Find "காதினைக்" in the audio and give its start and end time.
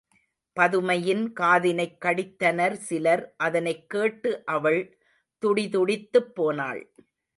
1.39-1.99